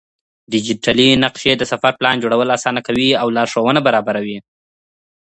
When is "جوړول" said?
2.23-2.49